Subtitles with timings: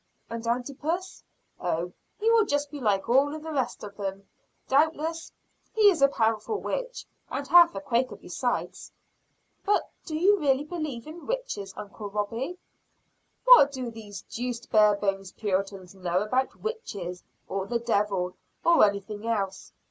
[0.31, 1.23] "And Antipas?"
[1.59, 4.27] "Oh, he will just be like all the rest of them,
[4.67, 5.31] doobtless.
[5.75, 8.91] He is a powerful witch, and half a Quaker, besides."
[9.63, 12.57] "But do you really believe in witches, uncle Robie?"
[13.45, 19.71] "What do these deuced Barebones Puritans know about witches, or the devil, or anything else?